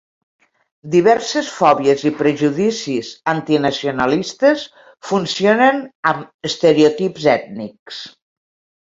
[0.93, 4.63] Diverses fòbies i prejudicis antinacionalistes
[5.09, 8.01] funcionen amb estereotips ètnics.